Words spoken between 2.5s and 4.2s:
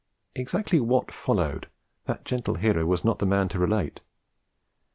hero was not the man to relate.